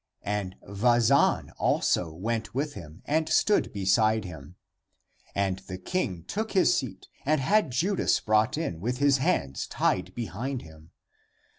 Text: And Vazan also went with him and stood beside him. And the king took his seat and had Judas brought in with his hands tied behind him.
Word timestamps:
And 0.25 0.55
Vazan 0.67 1.51
also 1.59 2.11
went 2.11 2.55
with 2.55 2.73
him 2.73 3.03
and 3.05 3.29
stood 3.29 3.71
beside 3.71 4.25
him. 4.25 4.55
And 5.35 5.59
the 5.59 5.77
king 5.77 6.23
took 6.23 6.53
his 6.53 6.75
seat 6.75 7.05
and 7.23 7.39
had 7.39 7.69
Judas 7.69 8.19
brought 8.19 8.57
in 8.57 8.79
with 8.81 8.97
his 8.97 9.19
hands 9.19 9.67
tied 9.67 10.15
behind 10.15 10.63
him. 10.63 10.89